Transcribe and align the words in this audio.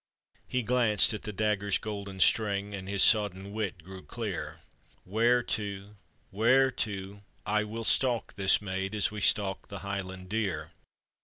He 0.47 0.63
glanced 0.63 1.13
at 1.13 1.21
the 1.21 1.31
dagger's 1.31 1.77
golden 1.77 2.19
string, 2.21 2.73
And 2.73 2.89
his 2.89 3.03
sodden 3.03 3.51
wit. 3.53 3.83
grew 3.83 4.01
clear;" 4.01 4.61
Wear 5.05 5.43
to, 5.43 5.95
wear 6.31 6.71
to, 6.71 7.21
I 7.45 7.63
will 7.65 7.83
stalk 7.83 8.33
this 8.33 8.59
maid, 8.63 8.95
As 8.95 9.11
we 9.11 9.21
stalk 9.21 9.67
the 9.67 9.81
Highland 9.85 10.27
deer." 10.27 10.71